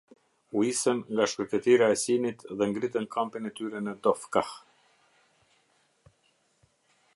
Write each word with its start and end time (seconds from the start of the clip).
U 0.57 0.61
isën 0.69 0.99
nga 1.11 1.25
shkretëtira 1.31 1.87
e 1.95 1.97
Sinit 2.03 2.39
dhe 2.57 2.65
ngritën 2.71 3.07
kampin 3.15 3.49
e 3.49 3.51
tyre 3.57 3.81
në 3.83 3.93
Dofkah. 4.03 4.53